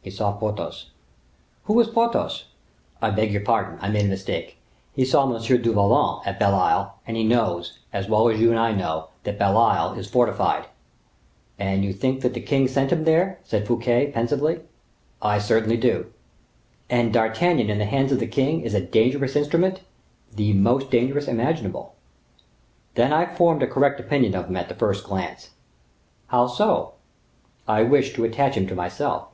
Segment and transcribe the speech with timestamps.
[0.00, 0.90] He saw Porthos."
[1.64, 2.46] "Who is Porthos?"
[3.02, 4.56] "I beg your pardon, I made a mistake.
[4.94, 5.42] He saw M.
[5.42, 9.04] du Vallon at Belle Isle; and he knows, as well as you and I do,
[9.24, 10.64] that Belle Isle is fortified."
[11.58, 14.60] "And you think that the king sent him there?" said Fouquet, pensively.
[15.20, 16.06] "I certainly do."
[16.88, 19.82] "And D'Artagnan, in the hands of the king, is a dangerous instrument?"
[20.34, 21.96] "The most dangerous imaginable."
[22.94, 25.50] "Then I formed a correct opinion of him at the first glance."
[26.28, 26.94] "How so?"
[27.68, 29.28] "I wished to attach him to myself."